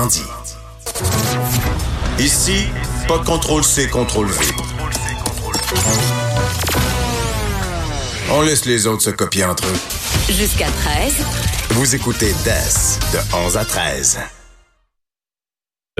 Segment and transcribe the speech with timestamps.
[0.00, 0.22] dit.
[2.18, 2.66] Ici,
[3.06, 4.38] pas de contrôle C, contrôle V.
[8.30, 10.32] On laisse les autres se copier entre eux.
[10.32, 11.14] Jusqu'à 13.
[11.70, 14.18] Vous écoutez DES de 11 à 13.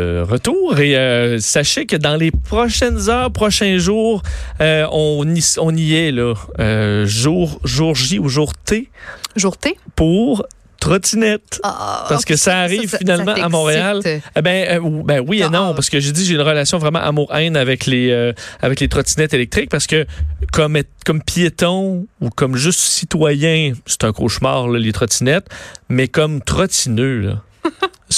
[0.01, 4.23] Euh, retour et euh, sachez que dans les prochaines heures, prochains jours,
[4.63, 8.89] euh, on, y, on y est là, euh, jour jour J ou jour T?
[9.37, 9.77] Jour T?
[9.95, 10.47] pour
[10.83, 11.61] trottinette.
[11.63, 14.01] Ah, Parce que ça arrive ça- finalement ça à Montréal.
[14.05, 15.49] Eh ben, euh, ben oui et Ah.
[15.49, 18.89] non, parce que j'ai dit j'ai une relation vraiment amour-haine avec les euh, avec les
[18.89, 20.07] trottinettes électriques parce que
[20.53, 25.47] comme comme piéton ou comme juste citoyen, c'est un cauchemar là, les trottinettes,
[25.89, 27.43] mais comme trottineux là.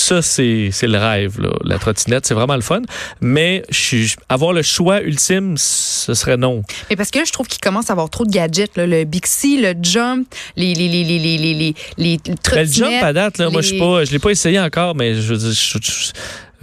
[0.04, 1.40] ça, c'est le rêve.
[1.40, 1.50] Là.
[1.64, 2.82] La trottinette, c'est vraiment le fun.
[3.20, 3.62] Mais
[4.28, 6.62] avoir le choix ultime, ce serait non.
[6.90, 8.76] Mais parce que là, je trouve qu'il commence à avoir trop de gadgets.
[8.76, 8.86] Là.
[8.86, 10.26] Le Bixi, le Jump,
[10.56, 14.10] les, les, les, les, les, les, les le Jump, à date, là, moi, je ne
[14.10, 16.12] l'ai pas essayé encore, mais je, je, je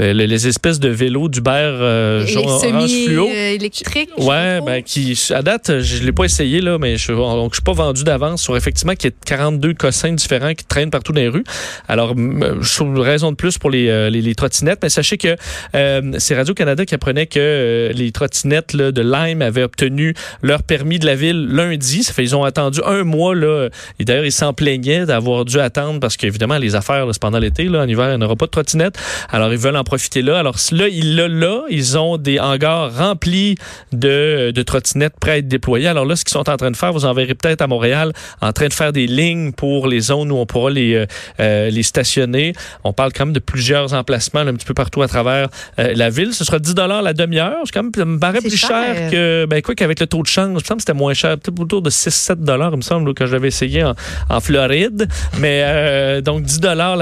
[0.01, 3.27] euh, les, les espèces de vélos d'Uber euh, orange fluo.
[3.27, 7.57] sais Ouais, ben qui à date, je l'ai pas essayé là, mais je donc je
[7.57, 11.13] suis pas vendu d'avance sur effectivement qu'il y a 42 cossins différents qui traînent partout
[11.13, 11.43] dans les rues.
[11.87, 15.35] Alors une raison de plus pour les, euh, les, les trottinettes, mais sachez que
[15.75, 20.13] euh, c'est Radio Canada qui apprenait que euh, les trottinettes là, de Lime avaient obtenu
[20.41, 22.03] leur permis de la ville lundi.
[22.03, 23.69] Ça fait ils ont attendu un mois là.
[23.99, 27.39] Et d'ailleurs ils s'en plaignaient d'avoir dû attendre parce qu'évidemment les affaires là, c'est pendant
[27.39, 28.97] l'été là, en hiver il n'y aura pas de trottinettes.
[29.29, 30.39] Alors ils veulent en profiter là.
[30.39, 33.55] Alors là ils là, là ils ont des hangars remplis
[33.91, 35.87] de, de trottinettes prêts à être déployées.
[35.87, 38.13] Alors là, ce qu'ils sont en train de faire, vous en verrez peut-être à Montréal,
[38.39, 41.05] en train de faire des lignes pour les zones où on pourra les, euh,
[41.41, 42.53] euh, les stationner.
[42.85, 45.91] On parle quand même de plusieurs emplacements là, un petit peu partout à travers euh,
[45.93, 46.33] la ville.
[46.33, 47.59] Ce sera 10 la demi-heure.
[47.65, 49.11] C'est quand même, ça me paraît plus cher, cher.
[49.11, 51.81] que, ben quoi qu'avec le taux de change, il me c'était moins cher, peut-être autour
[51.81, 52.37] de 6-7
[52.71, 53.93] il me semble, quand je l'avais essayé en,
[54.29, 55.09] en Floride.
[55.37, 56.95] Mais euh, donc 10 la, la,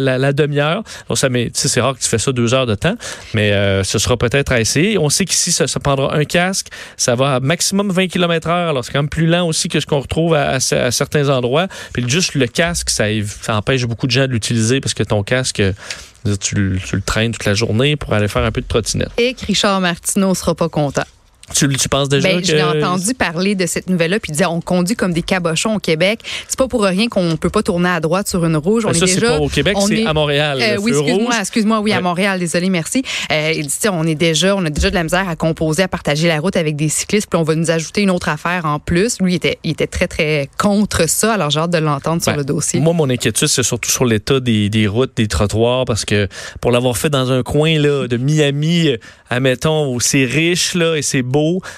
[0.00, 0.84] la, la demi-heure.
[1.08, 2.94] Donc ça, mais c'est rare que tu fais ça deux heures de temps,
[3.34, 4.58] mais euh, ce sera peut-être à.
[5.00, 6.68] On sait qu'ici, ça, prendra un casque.
[6.96, 8.70] Ça va à maximum 20 km heure.
[8.70, 11.66] Alors, c'est quand même plus lent aussi que ce qu'on retrouve à, certains endroits.
[11.92, 13.04] Puis juste le casque, ça,
[13.48, 15.72] empêche beaucoup de gens de l'utiliser parce que ton casque, euh,
[16.40, 19.10] tu, le- tu le traînes toute la journée pour aller faire un peu de trottinette.
[19.18, 21.04] Et que Richard Martineau sera pas content.
[21.54, 22.46] Tu, tu penses déjà Ben, que...
[22.46, 25.76] Je l'ai entendu parler de cette nouvelle-là, puis il disait on conduit comme des cabochons
[25.76, 26.20] au Québec.
[26.48, 28.84] C'est pas pour rien qu'on peut pas tourner à droite sur une rouge.
[28.84, 29.28] On Ben, ça, est déjà.
[29.28, 30.58] pas au Québec, on c'est est- à Montréal.
[30.60, 31.96] Euh, oui, excuse-moi, excuse-moi, oui, Ouais.
[31.96, 33.02] à Montréal, désolé, merci.
[33.30, 35.36] Euh, il dit, tu sais, on est déjà, on a déjà de la misère à
[35.36, 38.28] composer, à partager la route avec des cyclistes, puis on va nous ajouter une autre
[38.28, 39.18] affaire en plus.
[39.20, 42.32] Lui, il était, il était très, très contre ça, alors j'ai hâte de l'entendre sur
[42.32, 42.80] Ben, le dossier.
[42.80, 46.28] Moi, mon inquiétude, c'est surtout sur l'état des, des routes, des trottoirs, parce que
[46.60, 48.96] pour l'avoir fait dans un coin là, de Miami, euh,
[49.30, 51.35] admettons, où c'est riche là, et c'est beau,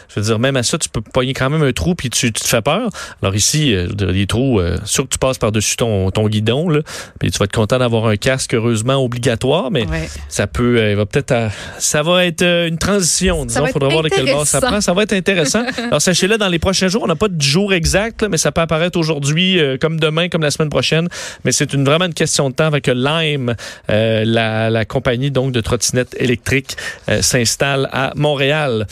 [0.08, 2.32] je veux dire, même à ça, tu peux pogner quand même un trou, puis tu,
[2.32, 2.88] tu te fais peur.
[3.22, 6.80] Alors ici, euh, les trous, euh, sûr que tu passes par-dessus ton, ton guidon, là,
[7.18, 10.08] puis tu vas être content d'avoir un casque, heureusement, obligatoire, mais Ouais.
[10.28, 14.02] ça peut, euh, va peut-être, à- ça va être une transition, disons, il faudra voir
[14.02, 14.80] de quel bord ça prend.
[14.80, 15.64] Ça va être intéressant.
[15.78, 18.52] Alors sachez-le, dans les prochains jours, on n'a pas de jour exact, là, mais ça
[18.52, 21.08] peut apparaître aujourd'hui, euh, comme demain, comme la semaine prochaine.
[21.44, 23.54] Mais c'est une, vraiment une question de temps avec Lime,
[23.88, 26.76] la, la compagnie donc de trottinettes électriques,
[27.20, 28.86] s'installe à Montréal.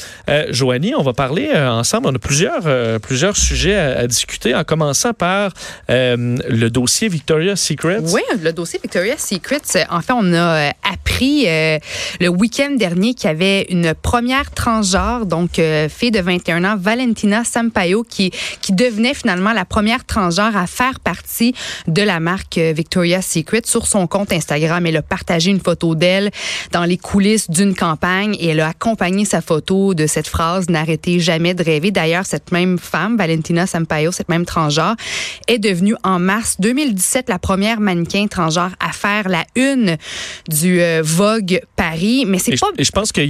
[0.57, 2.09] Joanie, on va parler euh, ensemble.
[2.09, 5.53] On a plusieurs, euh, plusieurs sujets à, discuter, en commençant par
[5.91, 7.99] euh, le dossier Victoria's Secret.
[8.13, 13.33] Oui, le dossier Victoria's Secret, en fait, on a appris le week-end dernier qu'il y
[13.33, 18.31] avait une première transgenre, donc fille de 21 ans, Valentina Sampaio, qui,
[18.63, 21.55] qui devenait finalement la première transgenre à faire partie
[21.87, 23.63] de la marque Victoria's Secret.
[23.65, 26.31] Sur son compte Instagram, elle a partagé une photo d'elle
[26.73, 31.21] dans les coulisses d'une campagne et elle a accompagné sa photo de cette phrase «N'arrêtez
[31.21, 31.91] jamais de rêver».
[31.93, 34.97] D'ailleurs, cette même femme, Valentina Sampaio, cette même transgenre,
[35.49, 39.97] est devenue en mars 2017 la première mannequin transgenre à faire la une
[40.49, 42.25] du euh, Vogue Paris.
[42.27, 43.23] Mais c'est je, pas et je pense que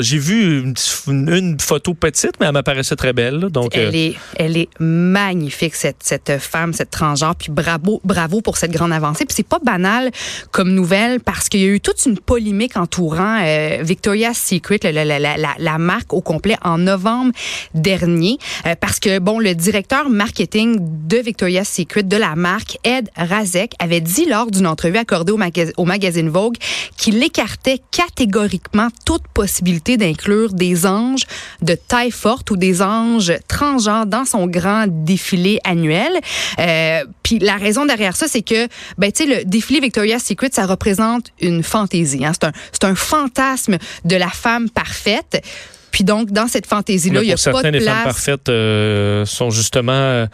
[0.00, 0.72] j'ai vu
[1.08, 3.38] une, photo petite, mais elle m'apparaissait très belle.
[3.38, 3.48] là.
[3.48, 7.34] Donc, euh, Elle est, elle est magnifique, cette, cette femme, cette transgenre.
[7.36, 9.24] Puis bravo, bravo pour cette grande avancée.
[9.24, 10.10] Puis c'est pas banal
[10.50, 14.92] comme nouvelle parce qu'il y a eu toute une polémique entourant euh, Victoria's Secret, la,
[14.92, 17.32] la, la, la, la marque au complet, en novembre
[17.74, 18.38] dernier.
[18.66, 23.72] Euh, parce que, bon, le directeur marketing de Victoria's Secret, de la marque, Ed Razek,
[23.78, 26.56] avait dit lors d'une entrevue accordée au, maga- au magazine Vogue
[26.96, 31.24] qu'il écartait catégoriquement toute possibilité d'inclure des anges
[31.62, 36.12] de taille forte ou des anges transgenres dans son grand défilé annuel.
[36.58, 38.68] Euh, Puis la raison derrière ça, c'est que,
[38.98, 42.24] ben, tu sais, le défilé Victoria's Secret, ça représente une fantaisie.
[42.24, 42.32] Hein?
[42.72, 45.42] C'est un fantasme de la femme parfaite.
[45.96, 48.04] Puis donc, dans cette fantaisie-là, il n'y a pas certains, de les femmes place.
[48.04, 50.26] parfaites euh, sont justement euh,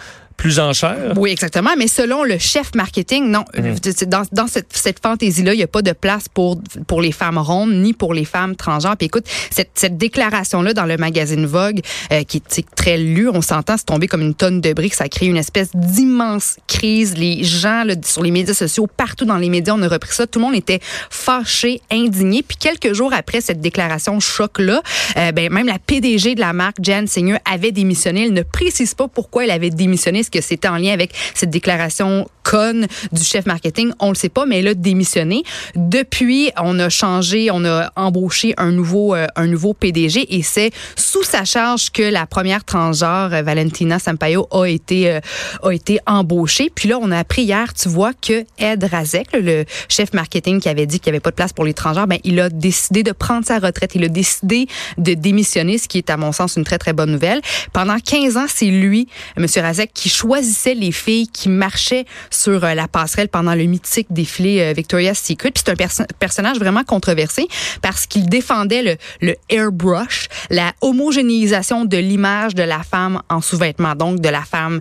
[0.42, 1.12] plus en chair.
[1.16, 1.70] Oui, exactement.
[1.78, 3.44] Mais selon le chef marketing, non.
[3.56, 3.76] Mhm.
[4.08, 7.38] Dans, dans cette, cette fantaisie-là, il n'y a pas de place pour, pour les femmes
[7.38, 8.96] rondes ni pour les femmes transgenres.
[8.96, 11.80] Puis écoute, cette, cette déclaration-là dans le magazine Vogue,
[12.10, 14.94] euh, qui est très lu, on s'entend, c'est tombé comme une tonne de briques.
[14.94, 17.16] Ça a créé une espèce d'immense crise.
[17.16, 20.26] Les gens là, sur les médias sociaux, partout dans les médias, on a repris ça.
[20.26, 22.42] Tout le monde était fâché, indigné.
[22.42, 24.82] Puis quelques jours après cette déclaration choc-là,
[25.18, 28.24] euh, ben, même la PDG de la marque, Jan Singer, avait démissionné.
[28.24, 30.24] Elle ne précise pas pourquoi elle avait démissionné.
[30.32, 33.92] Que c'était en lien avec cette déclaration conne du chef marketing?
[34.00, 35.42] On le sait pas, mais elle a démissionné.
[35.74, 40.70] Depuis, on a changé, on a embauché un nouveau, euh, un nouveau PDG et c'est
[40.96, 45.20] sous sa charge que la première transgenre, euh, Valentina Sampaio, a été, euh,
[45.62, 46.70] a été embauchée.
[46.74, 50.68] Puis là, on a appris hier, tu vois, que Ed Razek, le chef marketing qui
[50.68, 53.02] avait dit qu'il n'y avait pas de place pour les transgenres, ben, il a décidé
[53.02, 53.92] de prendre sa retraite.
[53.94, 54.66] Il a décidé
[54.98, 57.40] de démissionner, ce qui est, à mon sens, une très, très bonne nouvelle.
[57.72, 59.46] Pendant 15 ans, c'est lui, M.
[59.56, 62.04] Razek, qui choisissait les filles qui marchaient
[62.34, 65.50] sur euh, la passerelle pendant le mythique défilé euh, Victoria's Secret.
[65.50, 67.46] Puis c'est un perso personnage vraiment controversé
[67.81, 73.94] parce qu'il défendait le, le airbrush, la homogénéisation de l'image de la femme en sous-vêtements,
[73.94, 74.81] donc de la femme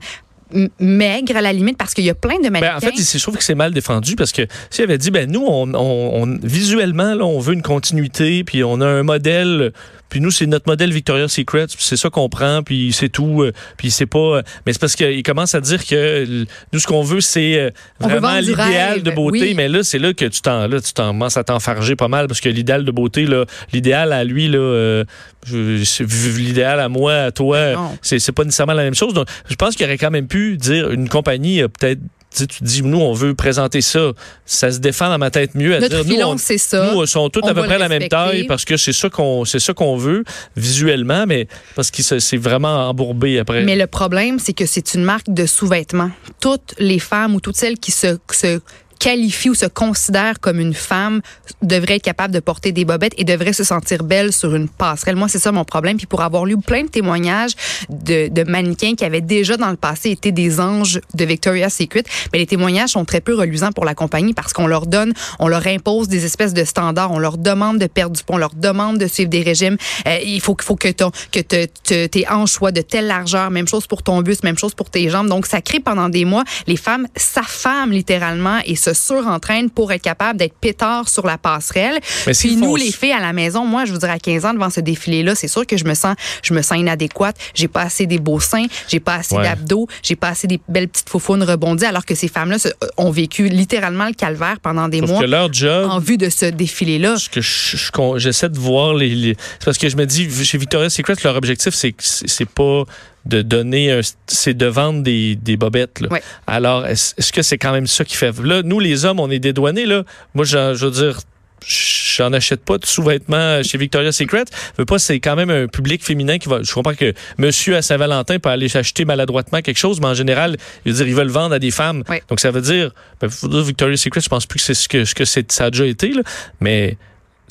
[0.80, 2.78] maigre à la limite parce qu'il y a plein de mannequins.
[2.82, 5.30] Ben, en fait, je trouve que c'est mal défendu parce que s'il avait dit, ben
[5.30, 9.72] nous, on, on, on, visuellement, là, on veut une continuité, puis on a un modèle
[10.12, 13.44] puis nous, c'est notre modèle Victoria's Secret, c'est ça qu'on prend, puis c'est tout.
[13.44, 14.20] Euh, puis c'est pas.
[14.20, 17.70] Euh, mais c'est parce qu'il commence à dire que nous, ce qu'on veut, c'est euh,
[17.98, 19.40] vraiment l'idéal de beauté.
[19.40, 19.54] Oui.
[19.56, 22.42] Mais là, c'est là que tu t'en, là, tu commences à t'enfarger pas mal parce
[22.42, 25.06] que l'idéal de beauté, là, l'idéal à lui, là, euh,
[25.50, 29.14] l'idéal à moi, à toi, c'est, c'est pas nécessairement la même chose.
[29.14, 32.02] Donc, je pense qu'il aurait quand même pu dire une compagnie peut-être
[32.34, 34.12] tu, dis, nous, on veut présenter ça.
[34.46, 36.92] Ça se défend dans ma tête mieux à Notre dire, filon, nous, c'est ça.
[36.94, 39.46] nous, sont tous on à peu près la même taille parce que c'est ça qu'on,
[39.46, 40.24] c'est ça qu'on veut
[40.56, 43.64] visuellement, mais parce que c'est vraiment embourbé après.
[43.64, 46.12] Mais le problème, c'est que c'est une marque de sous-vêtements.
[46.40, 48.60] Toutes les femmes ou toutes celles qui se, se
[49.02, 51.22] qualifie ou se considère comme une femme
[51.64, 55.16] devrait être capable de porter des bobettes et devrait se sentir belle sur une passerelle.
[55.16, 55.98] Moi, c'est ça mon problème.
[55.98, 57.54] Puis pour avoir lu plein de témoignages
[57.90, 62.04] de, de mannequins qui avaient déjà dans le passé été des anges de Victoria's Secret,
[62.32, 65.48] mais les témoignages sont très peu reluisants pour la compagnie parce qu'on leur donne, on
[65.48, 68.54] leur impose des espèces de standards, on leur demande de perdre du poids, on leur
[68.54, 69.78] demande de suivre des régimes.
[70.08, 73.50] Euh, il faut, faut que, ton, que te, te, tes hanches soient de telle largeur,
[73.50, 75.28] même chose pour ton buste, même chose pour tes jambes.
[75.28, 80.02] Donc, ça crée pendant des mois, les femmes s'affament littéralement et se surentraînent pour être
[80.02, 82.00] capable d'être pétard sur la passerelle.
[82.28, 84.46] Mais Puis nous, font- les filles à la maison, moi, je vous dirais à 15
[84.46, 87.36] ans devant ce défilé-là, c'est sûr que je me sens, je me sens inadéquate.
[87.54, 89.44] J'ai pas assez des beaux seins, j'ai pas assez Ouais.
[89.44, 93.12] d'abdos, j'ai pas assez des belles petites faufounes rebondies, alors que ces femmes-là se- ont
[93.12, 96.46] vécu littéralement le calvaire pendant des Sauf mois que leur job, en vue de ce
[96.46, 97.18] défilé-là.
[97.18, 100.06] ce que je- je- qu'on- j'essaie de voir les, les- c'est parce que je me
[100.06, 102.84] dis chez Victoria's Secret leur objectif c'est que c'est c'est pas
[103.26, 106.10] de donner c'est de vendre des, des bobettes là.
[106.48, 109.40] Alors est-ce que c'est quand même ça qui fait là nous les hommes on est
[109.40, 110.04] dédouanés là
[110.34, 111.20] moi je veux dire
[111.66, 114.46] j'en achète pas de sous-vêtements chez Victoria's Secret.
[114.74, 116.64] Je veux pas, c'est quand même un public féminin qui va.
[116.64, 120.58] Je comprends que monsieur à Saint-Valentin peut aller acheter maladroitement quelque chose, mais en général,
[120.86, 122.04] je veux dire, ils veulent vendre à des femmes.
[122.10, 122.18] Oui.
[122.30, 125.14] Donc ça veut dire, ben, Victoria's Secret, je pense plus que c'est ce que, ce
[125.14, 126.24] que ça a déjà été, là.
[126.60, 126.98] Mais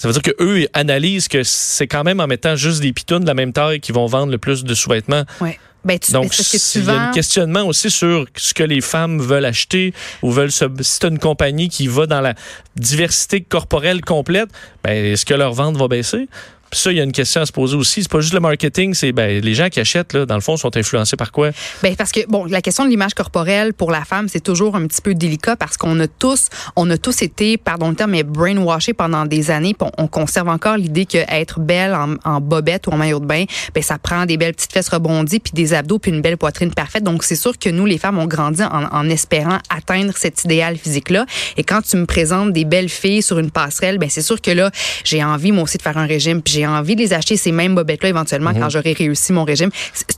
[0.01, 3.21] ça veut dire que eux analysent que c'est quand même en mettant juste des pitounes
[3.21, 5.25] de la même taille qui vont vendre le plus de sous-vêtements.
[5.43, 5.59] Ouais.
[5.85, 6.43] Ben, tu, Donc, tu
[6.79, 9.93] il y a un questionnement aussi sur ce que les femmes veulent acheter
[10.23, 10.65] ou veulent se.
[10.81, 12.33] Si c'est une compagnie qui va dans la
[12.77, 14.49] diversité corporelle complète,
[14.83, 16.29] ben, est-ce que leur vente va baisser?
[16.71, 18.03] Puis ça, il y a une question à se poser aussi.
[18.03, 20.57] C'est pas juste le marketing, c'est ben, les gens qui achètent, là, dans le fond,
[20.57, 21.51] sont influencés par quoi?
[21.83, 24.87] Ben parce que bon, la question de l'image corporelle pour la femme, c'est toujours un
[24.87, 26.47] petit peu délicat parce qu'on a tous,
[26.77, 29.75] on a tous été, pardon le terme, mais brainwashés pendant des années.
[29.75, 33.21] puis On, on conserve encore l'idée que être belle en, en bobette ou en maillot
[33.21, 36.21] de bain, ben ça prend des belles petites fesses rebondies puis des abdos puis une
[36.21, 37.03] belle poitrine parfaite.
[37.03, 40.77] Donc c'est sûr que nous, les femmes, on grandit en, en espérant atteindre cet idéal
[40.77, 41.27] physique-là.
[41.57, 44.51] Et quand tu me présentes des belles filles sur une passerelle, ben c'est sûr que
[44.51, 44.71] là,
[45.05, 47.53] j'ai envie moi aussi de faire un régime puis j'ai envie de les acheter ces
[47.53, 49.71] mêmes bobettes-là éventuellement quand j'aurai réussi mon régime.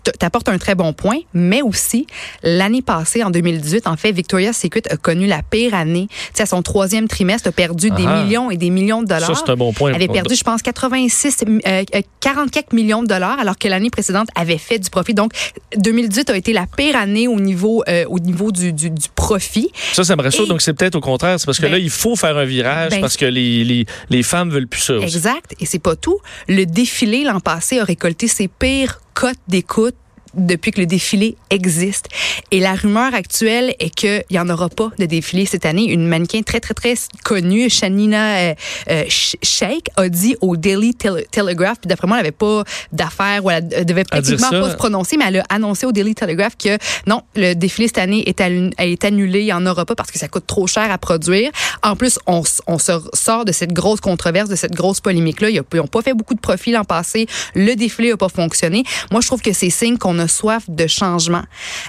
[0.05, 2.07] Tu apportes un très bon point, mais aussi
[2.43, 6.09] l'année passée, en 2018, en fait, Victoria's Secret a connu la pire année.
[6.35, 8.23] Sais, à son troisième trimestre, a perdu des Ah.
[8.25, 9.37] millions et des millions de dollars.
[9.37, 9.91] Ça, c'est un bon point.
[9.91, 13.91] Elle avait perdu, je pense, 86, euh, euh, 44 millions de dollars, alors que l'année
[13.91, 15.15] précédente avait fait du profit.
[15.15, 15.33] Donc,
[15.77, 19.71] 2018 a été la pire année au niveau, euh, au niveau du, du, du profit.
[19.93, 20.45] Ça, ça me rassure.
[20.45, 21.39] Et- Donc, c'est peut-être au contraire.
[21.39, 23.87] C'est parce que Ben- là, il faut faire un virage Ben- parce que les, les,
[24.11, 24.95] les femmes veulent plus ça.
[24.95, 25.05] aussi.
[25.05, 25.55] Exact.
[25.61, 26.19] Et c'est pas tout.
[26.49, 29.95] Le défilé l'an passé a récolté ses pires cotes d'écoute
[30.35, 32.09] depuis que le défilé existe.
[32.51, 35.85] Et la rumeur actuelle est qu'il n'y en aura pas de défilé cette année.
[35.85, 38.55] Une mannequin très, très, très connue, Shanina euh,
[38.91, 43.51] euh, Sheikh, a dit au Daily Telegraph, puis d'après moi, elle n'avait pas d'affaires ou
[43.51, 47.23] elle devait pratiquement pas se prononcer, mais elle a annoncé au Daily Telegraph que non,
[47.35, 50.29] le défilé cette année est, est annulé, il n'y en aura pas parce que ça
[50.29, 51.51] coûte trop cher à produire.
[51.83, 55.51] En plus, on, on se sort de cette grosse controverse, de cette grosse polémique-là.
[55.51, 57.27] Ils n'ont pas fait beaucoup de profit l'an passé.
[57.55, 58.85] Le défilé n'a pas fonctionné.
[59.11, 61.43] Moi, je trouve que c'est signe qu'on a soif de changement,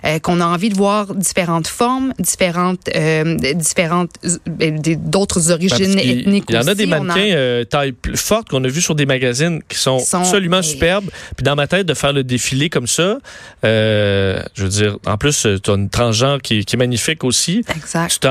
[0.06, 6.46] euh, qu'on a envie de voir différentes formes, différentes, euh, différentes, euh, d'autres origines ethniques.
[6.50, 9.06] Il y en a des mannequins euh, taille plus forte qu'on a vu sur des
[9.06, 11.10] magazines qui sont, absolument superbes.
[11.36, 13.18] Puis dans ma tête, de faire le défilé comme ça,
[13.64, 17.64] je veux dire, en plus, tu as une transgenre qui, qui est magnifique aussi.
[17.76, 18.26] Exact.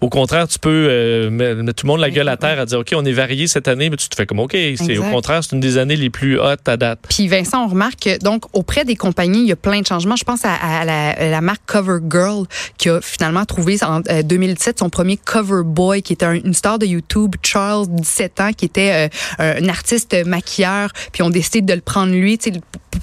[0.00, 2.78] Au contraire, tu peux euh, mettre tout le monde la gueule à terre à dire
[2.78, 4.52] OK, on est varié cette année, mais tu te fais comme OK.
[4.52, 7.00] C'est au contraire, c'est une des années les plus hautes à date.
[7.08, 10.16] Puis Vincent, on remarque que donc auprès des compagnies, il y a plein de changements.
[10.16, 12.46] Je pense à, la, marque CoverGirl
[12.78, 16.86] qui a finalement trouvé en 2017 son premier cover boy, qui était une star de
[16.86, 19.08] YouTube, Charles, 17 ans, qui était
[19.40, 20.90] euh, un artiste maquilleur.
[21.12, 22.38] Puis on décide de le prendre lui,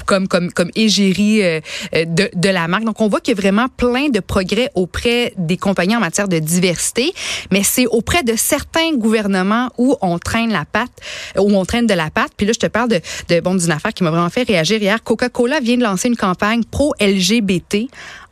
[0.05, 1.59] comme comme comme égérie euh,
[1.93, 2.83] de, de la marque.
[2.83, 6.27] Donc on voit qu'il y a vraiment plein de progrès auprès des compagnies en matière
[6.27, 7.13] de diversité,
[7.51, 10.91] mais c'est auprès de certains gouvernements où on traîne la patte,
[11.37, 12.31] où on traîne de la patte.
[12.37, 14.81] Puis là je te parle de, de bon d'une affaire qui m'a vraiment fait réagir
[14.81, 15.03] hier.
[15.03, 17.87] Coca-Cola vient de lancer une campagne pro LGBT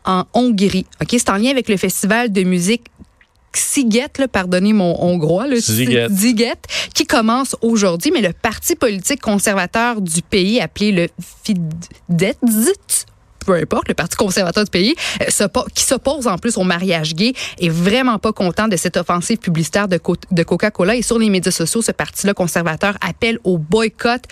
[0.06, 0.86] en Hongrie.
[1.02, 2.86] OK, c'est en lien avec le festival de musique
[3.58, 6.58] Siget, pardonnez mon hongrois, le Siget,
[6.94, 11.08] qui commence aujourd'hui, mais le parti politique conservateur du pays appelé le
[11.44, 12.36] Fidesz
[13.46, 17.34] peu importe, le Parti conservateur du pays, euh, qui s'oppose en plus au mariage gay,
[17.60, 19.98] est vraiment pas content de cette offensive publicitaire de,
[20.44, 20.96] Coca-Cola.
[20.96, 24.24] Et sur les médias sociaux, ce parti-là conservateur appelle au boycott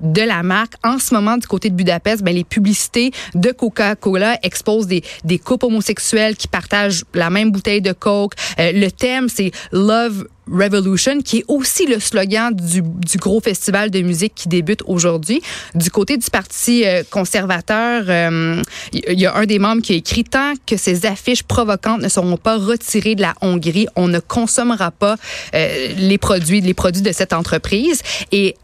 [0.00, 0.74] de la marque.
[0.84, 5.38] En ce moment, du côté de Budapest, ben, les publicités de Coca-Cola exposent des, des
[5.38, 8.34] couples homosexuels qui partagent la même bouteille de Coke.
[8.58, 13.90] Euh, le thème, c'est Love Revolution, qui est aussi le slogan du, du, gros festival
[13.90, 15.42] de musique qui débute aujourd'hui.
[15.74, 18.62] Du côté du Parti euh, conservateur, il euh,
[19.08, 22.36] y a un des membres qui a écrit tant que ces affiches provocantes ne seront
[22.36, 25.16] pas retirées de la Hongrie, on ne consommera pas
[25.54, 28.02] euh, les produits, les produits de cette entreprise.
[28.30, 28.56] Et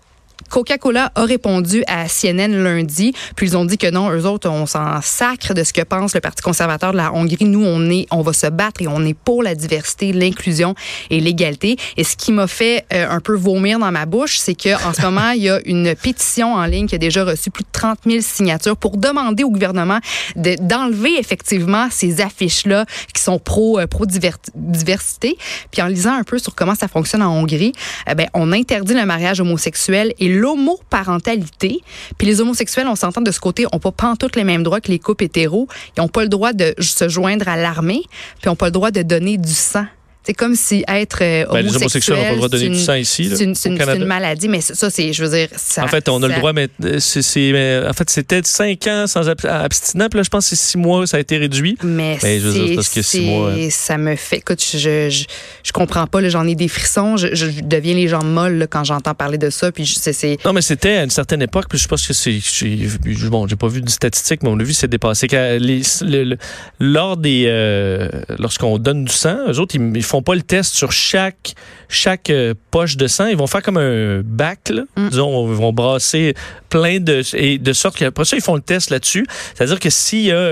[0.48, 4.66] Coca-Cola a répondu à CNN lundi, puis ils ont dit que non, eux autres, on
[4.66, 7.44] s'en sacre de ce que pense le Parti conservateur de la Hongrie.
[7.44, 10.74] Nous, on est, on va se battre et on est pour la diversité, l'inclusion
[11.10, 11.76] et l'égalité.
[11.96, 14.92] Et ce qui m'a fait euh, un peu vomir dans ma bouche, c'est que en
[14.92, 17.68] ce moment, il y a une pétition en ligne qui a déjà reçu plus de
[17.72, 19.98] 30 000 signatures pour demander au gouvernement
[20.36, 25.36] d'enlever effectivement ces affiches-là qui sont pro, euh, pro diversité.
[25.70, 27.72] Puis en lisant un peu sur comment ça fonctionne en Hongrie,
[28.10, 31.80] eh ben, on interdit le mariage homosexuel et l'homoparentalité.
[32.16, 34.90] Puis les homosexuels, on s'entend de ce côté, n'ont pas pantoute les mêmes droits que
[34.90, 35.68] les couples hétéros.
[35.96, 38.72] Ils n'ont pas le droit de se joindre à l'armée, puis ils n'ont pas le
[38.72, 39.86] droit de donner du sang.
[40.28, 41.46] C'est comme si être homosexuel.
[41.50, 43.32] Ben, les homosexuels n'ont pas le droit de donner du sang ici.
[43.34, 45.84] C'est une, une, maladie, mais ça, c'est, je veux dire, ça.
[45.84, 49.26] En fait, on a le droit, mais euh, c'est, en fait, c'était cinq ans sans
[49.26, 50.08] abstinence.
[50.10, 51.78] Puis là, je pense que c'est six mois, ça a été réduit.
[51.82, 53.48] Mais, mais je veux dire, parce que six mois.
[53.48, 54.36] Euh, ça me fait.
[54.36, 55.24] Écoute, je, je,
[55.62, 56.28] je comprends pas.
[56.28, 57.16] J'en ai des frissons.
[57.16, 59.72] Je, je, deviens les gens molles là, quand j'entends parler de ça.
[59.72, 60.36] Puis c'est.
[60.44, 61.70] Non, mais c'était à une certaine époque.
[61.70, 62.38] Puis je pense que c'est.
[63.30, 65.26] Bon, j'ai pas vu de statistiques, mais on a vu c'est dépassé.
[65.58, 65.80] Les,
[66.80, 67.44] lors des.
[67.46, 71.54] Euh, lorsqu'on donne du sang, eux autres, ils, ils font pas le test sur chaque
[71.88, 73.26] chaque euh, poche de sang.
[73.26, 74.82] Ils vont faire comme un bac, là.
[74.96, 75.08] Mm.
[75.08, 76.34] disons, ils vont brasser
[76.68, 79.26] plein de et de sorte qu'après ça ils font le test là-dessus.
[79.54, 79.88] C'est-à-dire que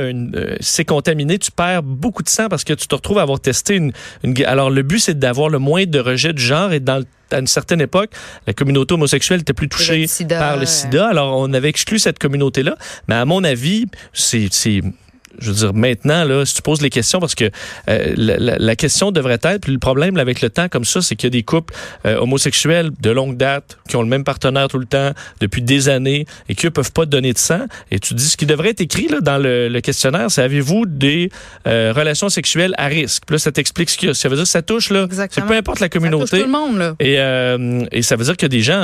[0.09, 3.23] une, euh, c'est contaminé, tu perds beaucoup de sang parce que tu te retrouves à
[3.23, 3.93] avoir testé une.
[4.23, 7.39] une alors le but c'est d'avoir le moins de rejets de genre et dans à
[7.39, 8.11] une certaine époque,
[8.47, 11.09] la communauté homosexuelle était plus touchée par le sida.
[11.09, 12.77] Alors, on avait exclu cette communauté-là.
[13.09, 14.49] Mais à mon avis, c'est
[15.39, 17.51] je veux dire, maintenant, là, si tu poses les questions, parce que
[17.89, 21.27] euh, la, question devrait être, puis le problème avec le temps comme ça, c'est qu'il
[21.27, 21.75] y a des couples
[22.05, 25.89] euh, homosexuels de longue date qui ont le même partenaire tout le temps depuis des
[25.89, 27.67] années et qui ne peuvent pas donner de sang.
[27.91, 31.31] Et tu dis, ce qui devrait être écrit là, dans le, questionnaire, c'est avez-vous des
[31.67, 33.25] euh, relations sexuelles à risque?
[33.27, 34.15] Puis là, ça t'explique ce qu'il y a.
[34.15, 36.27] Ça veut dire que ça touche, là, c'est peu importe la communauté.
[36.27, 36.95] Ça touche tout le monde, là.
[37.01, 38.83] Et, et ça veut dire qu'il y a des gens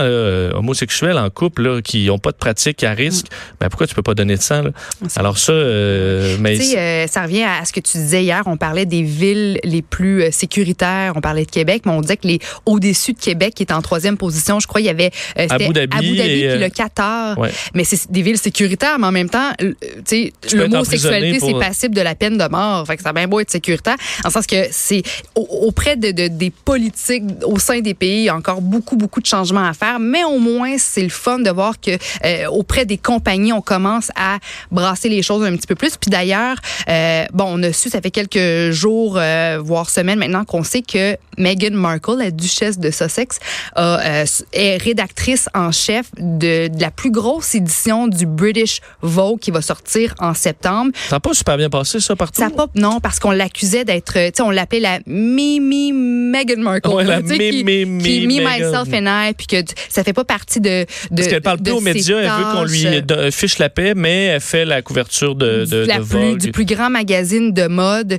[0.56, 3.26] homosexuels en couple là, qui n'ont pas de pratique à risque.
[3.26, 3.56] Mm.
[3.61, 4.62] Ben, pourquoi tu peux pas donner de sang?
[4.62, 4.71] Là?
[5.16, 5.52] Alors ça
[6.42, 8.42] Mais euh, ça revient à ce que tu disais hier.
[8.46, 11.12] On parlait des villes les plus euh, sécuritaires.
[11.16, 13.82] On parlait de Québec, mais on disait que les au-dessus de Québec, qui est en
[13.82, 16.58] troisième position, je crois, il y avait euh, Abu Dhabi Abu Dhabi et, puis euh,
[16.58, 17.38] le Qatar.
[17.38, 17.50] ouais.
[17.75, 21.66] Mais c'est des villes sécuritaires, mais en même temps, tu sais, l'homosexualité, emprisonné pour- c'est
[21.66, 22.87] passible de la peine de mort.
[22.87, 23.96] Fait que ça a bien beau être sécuritaire.
[24.25, 25.02] En sens que c'est
[25.34, 28.96] au- auprès de, de- des politiques au sein des pays, il y a encore beaucoup,
[28.96, 29.99] beaucoup de changements à faire.
[30.00, 31.90] Mais au moins, c'est le fun de voir que
[32.25, 34.38] euh, auprès des compagnies, on commence à
[34.70, 35.96] brasser les choses un petit peu plus.
[35.96, 36.31] Puis d'ailleurs,
[36.88, 40.82] euh, bon, on a su, ça fait quelques jours, euh, voire semaines maintenant, qu'on sait
[40.82, 43.38] que Meghan Markle, la duchesse de Sussex,
[43.78, 49.50] euh, est rédactrice en chef de, de la plus grosse édition du British Vogue qui
[49.50, 50.92] va sortir en septembre.
[51.08, 52.40] Ça n'a pas super bien passé, ça, partout?
[52.40, 56.88] Ça pas, non, parce qu'on l'accusait d'être, tu sais, on l'appelait la Mimi Meghan Markle.
[56.90, 58.48] Ouais, la tu sais, qui- Mimi qui- Me, Meghan.
[58.70, 59.56] myself and I, puis que
[59.88, 60.84] ça fait pas partie de.
[61.10, 63.94] de Parce qu'elle parle de plus aux médias, elle veut qu'on lui fiche la paix,
[63.94, 67.66] mais elle fait la couverture de, de, la de plus, du plus grand magazine de
[67.66, 68.18] mode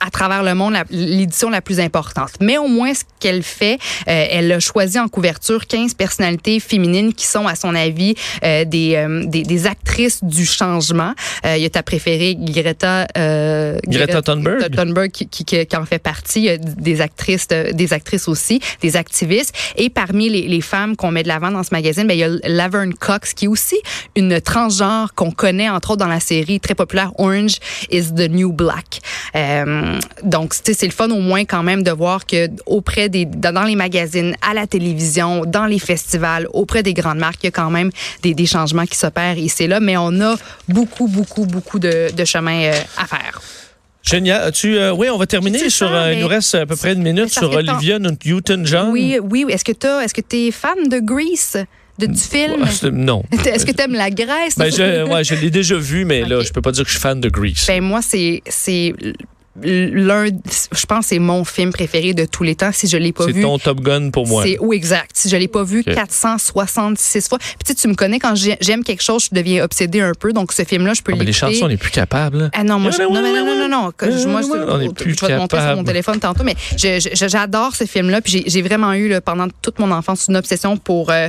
[0.00, 2.30] à travers le monde, l'édition la, plus importante.
[2.40, 7.12] Mais au moins, ce qu'elle fait, euh, elle a choisi en couverture 15 personnalités féminines
[7.12, 8.14] qui sont, à son avis,
[8.44, 11.14] euh, des, euh, des, des actrices du changement.
[11.44, 13.08] Euh, il y a ta préférée, Greta...
[13.18, 14.58] euh, Greta Thunberg.
[14.60, 16.40] Greta Thunberg qui, qui, qui- qui en fait partie.
[16.40, 19.52] Il y a des actrices, de- des actrices aussi, des activistes.
[19.76, 22.24] Et parmi les, les femmes qu'on met de l'avant dans ce magazine, ben, il y
[22.24, 23.76] a Laverne Cox, qui est aussi
[24.14, 27.58] une transgenre qu'on connaît, entre autres, dans la série très populaire Orange
[27.90, 29.00] is the New Black.
[29.34, 33.64] Euh, donc, c'est le fun au moins quand même de voir que auprès des, dans
[33.64, 37.52] les magazines, à la télévision, dans les festivals, auprès des grandes marques, il y a
[37.52, 37.90] quand même
[38.22, 40.36] des, des changements qui s'opèrent ici et là, mais on a
[40.68, 43.40] beaucoup, beaucoup, beaucoup de, de chemin euh, à faire.
[44.02, 44.52] Génial.
[44.52, 45.88] Tu, euh, oui, on va terminer sur.
[45.88, 48.90] ça, il nous reste à peu près une minute sur Olivia Newton-John.
[48.92, 49.44] Oui, oui.
[49.44, 49.52] oui.
[49.52, 51.64] Est-ce que tu est-ce que es fan de Grease,
[51.98, 52.64] de, du film?
[52.92, 53.22] Non.
[53.46, 54.56] Est-ce que tu aimes la Grèce?
[54.56, 56.46] Ben, je, ouais, je l'ai déjà vu, mais là, Ok.
[56.46, 57.64] je peux pas dire que je suis fan de Grease.
[57.66, 58.42] Ben, moi, c'est
[59.62, 62.70] l'un, je pense, c'est mon film préféré de tous les temps.
[62.72, 64.42] Si je l'ai pas c'est vu, ton Top Gun pour moi.
[64.44, 65.10] c'est oui exact.
[65.14, 65.94] Si je l'ai pas vu Ok.
[65.94, 67.38] 466 fois.
[67.64, 70.32] Puis tu me connais quand j'ai- j'aime quelque chose, je deviens obsédée un peu.
[70.32, 72.38] Donc ce film-là, je peux Ah, mais les chansons, on n'est plus capable.
[72.38, 72.50] là.
[72.54, 74.48] Ah non, moi, je, Ouais, non, mais non, non, non, non, que je- moi, je,
[74.48, 77.74] on est je plus vais te montrer sur mon téléphone tantôt, mais je- je- j'adore
[77.74, 78.20] ce film-là.
[78.20, 81.28] Puis j'ai- vraiment eu, là, pendant toute mon enfance, une obsession pour, euh,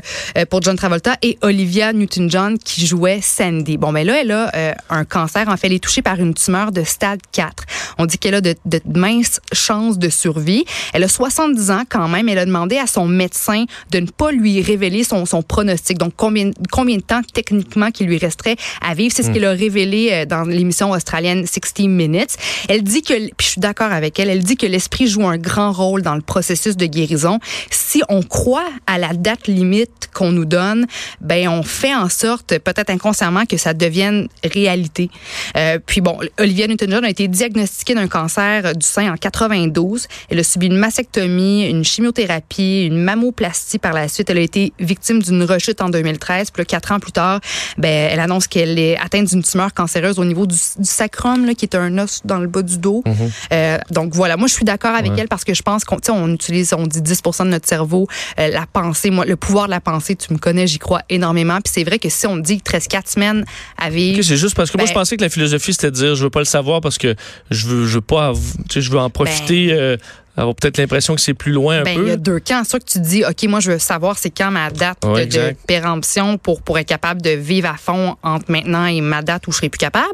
[0.50, 3.78] pour John Travolta et Olivia Newton-John qui jouait Sandy.
[3.78, 5.48] Bon, ben là, elle a euh, un cancer.
[5.50, 7.66] En fait, elle est touchée par une tumeur de stade 4.
[8.00, 10.66] On dit qu'elle a de, de minces chances de survie.
[10.94, 12.30] Elle a 70 ans quand même.
[12.30, 15.98] Elle a demandé à son médecin de ne pas lui révéler son, son pronostic.
[15.98, 19.14] Donc, combien, combien de temps techniquement qu'il lui resterait à vivre?
[19.16, 22.38] C'est ce qu'elle a révélé euh, dans l'émission australienne 60 Minutes.
[22.70, 25.38] Elle dit que, puis je suis d'accord avec elle, elle dit que l'esprit joue un
[25.38, 27.40] grand rôle dans le processus de guérison.
[27.70, 30.88] Si on croit à la date limite qu'on nous donne,
[31.22, 35.10] ben on fait en sorte, peut-être inconsciemment, que ça devienne réalité.
[35.56, 40.08] Euh, puis bon, Olivia Newton-John a été diagnostiquée d'un cancer du sein en 92.
[40.30, 44.30] Elle a subi une mastectomie, une chimiothérapie, une mammoplastie par la suite.
[44.30, 46.52] Elle a été victime d'une rechute en 2013.
[46.52, 47.40] Puis là, quatre ans plus tard,
[47.78, 51.54] ben, elle annonce qu'elle est atteinte d'une tumeur cancéreuse au niveau du, du sacrum, là,
[51.54, 53.04] qui est un os dans le bas du dos.
[53.52, 55.20] Euh, donc voilà, moi je suis d'accord avec Ouais.
[55.22, 58.08] elle parce que je pense qu'on on utilise, on dit 10% de notre cerveau,
[58.40, 61.56] euh, la pensée, moi, le pouvoir de la pensée, tu me connais, j'y crois énormément.
[61.62, 63.46] Puis c'est vrai que si on dit qu'il te reste quatre semaines
[63.78, 65.96] à vivre, c'est juste parce que moi, Ben- je pensais que la philosophie, c'était de
[65.96, 67.16] dire, je veux pas le savoir parce que
[67.52, 68.34] je veux, je veux pas,
[68.70, 69.98] tu je veux en profiter, euh,
[70.40, 72.12] avoir peut-être l'impression que c'est plus loin un Ben, il y peu.
[72.12, 72.64] a deux camps.
[72.64, 75.56] Soit que tu dis, OK, moi, je veux savoir c'est quand ma date Ouais, de,
[75.66, 79.52] péremption pour, pour être capable de vivre à fond entre maintenant et ma date où
[79.52, 80.06] je serai plus capable.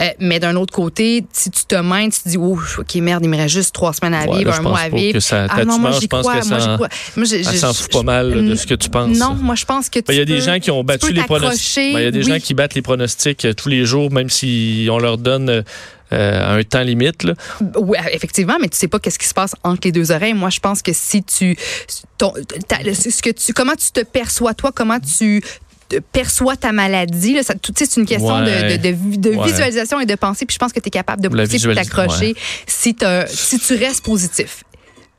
[0.00, 3.22] Euh, mais d'un autre côté, si tu te mènes, tu te dis, oh, OK, merde,
[3.24, 5.12] il me reste juste trois semaines à Ouais, vivre, là, un mois à vivre.
[5.12, 6.40] que ça- ah non, moi, j'y je pense crois.
[6.40, 7.54] que moi, j'y crois.
[7.56, 9.16] S'en fout pas mal de ce que tu penses.
[9.16, 10.86] Non, moi, je pense que tu Ben, Il y a des gens qui ont tu
[10.86, 11.92] battu les pronostics.
[11.94, 12.32] Ben, Il y a des oui.
[12.32, 15.62] gens qui battent les pronostics euh, tous les jours, même si on leur donne
[16.12, 17.22] euh, euh, un temps limite.
[17.22, 17.34] Là.
[17.76, 20.34] Oui, effectivement, mais tu sais pas qu'est-ce qui se passe entre les deux oreilles.
[20.34, 21.56] Moi, je pense que si tu,
[22.16, 25.42] ton- ce que tu, comment tu te perçois toi, comment tu
[26.12, 28.76] perçois ta maladie, là, ça, c'est une question Ouais.
[28.78, 29.46] de, de, de, de Ouais.
[29.46, 30.44] visualisation et de pensée.
[30.44, 34.04] Puis je pense que tu es capable de pousser t'accrocher si, t'as- si tu restes
[34.04, 34.64] positif.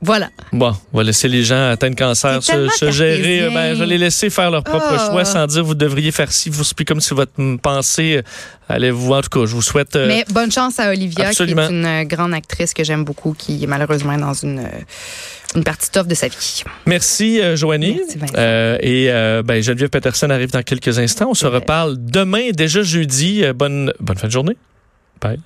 [0.01, 0.29] Voilà.
[0.53, 3.49] Bon, on va laisser les gens atteints de cancer C'est se, gérer.
[3.53, 5.09] Ben, je vais les laisser faire leur propre Ah.
[5.11, 8.21] choix sans dire vous devriez faire ci, vous puis comme si votre pensée
[8.69, 9.11] allait vous.
[9.11, 9.97] En tout cas, je vous souhaite.
[9.97, 11.67] euh, Mais bonne chance à Olivia, absolument.
[11.67, 14.69] qui est une euh, grande actrice que j'aime beaucoup, qui est malheureusement dans une, euh,
[15.55, 16.63] une partie tough de sa vie.
[16.85, 17.99] Merci, Joanie.
[18.17, 18.35] Merci,
[18.81, 19.09] et
[19.43, 21.27] ben, Geneviève Peterson arrive dans quelques instants.
[21.31, 23.43] On se reparle demain, déjà jeudi.
[23.53, 24.55] Bonne, bonne fin de journée.
[25.19, 25.39] Bye.